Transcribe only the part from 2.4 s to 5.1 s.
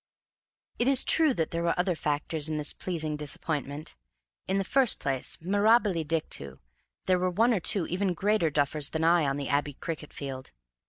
in this pleasing disappointment. In the first